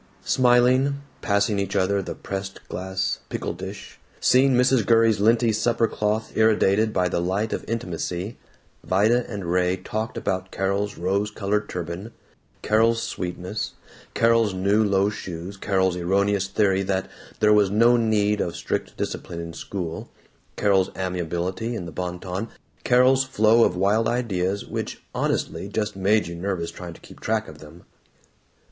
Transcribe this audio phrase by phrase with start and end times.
[0.25, 4.83] Smiling, passing each other the pressed glass pickle dish, seeing Mrs.
[4.83, 8.39] Gurrey's linty supper cloth irradiated by the light of intimacy,
[8.83, 12.13] Vida and Raymie talked about Carol's rose colored turban,
[12.63, 13.73] Carol's sweetness,
[14.15, 17.07] Carol's new low shoes, Carol's erroneous theory that
[17.39, 20.09] there was no need of strict discipline in school,
[20.55, 22.47] Carol's amiability in the Bon Ton,
[22.83, 27.19] Carol's flow of wild ideas, which, honestly, just simply made you nervous trying to keep
[27.19, 27.83] track of them.